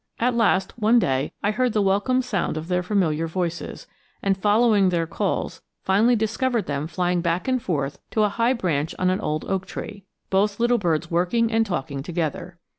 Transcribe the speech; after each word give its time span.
At 0.19 0.33
last, 0.33 0.73
one 0.79 0.97
day, 0.97 1.31
I 1.43 1.51
heard 1.51 1.73
the 1.73 1.81
welcome 1.83 2.23
sound 2.23 2.57
of 2.57 2.69
their 2.69 2.81
familiar 2.81 3.27
voices, 3.27 3.85
and 4.23 4.35
following 4.35 4.89
their 4.89 5.05
calls 5.05 5.61
finally 5.83 6.15
discovered 6.15 6.65
them 6.65 6.87
flying 6.87 7.21
back 7.21 7.47
and 7.47 7.61
forth 7.61 7.99
to 8.09 8.23
a 8.23 8.29
high 8.29 8.53
branch 8.53 8.95
on 8.97 9.11
an 9.11 9.19
old 9.21 9.45
oak 9.45 9.67
tree; 9.67 10.05
both 10.31 10.59
little 10.59 10.79
birds 10.79 11.11
working 11.11 11.51
and 11.51 11.67
talking 11.67 12.01
together. 12.01 12.57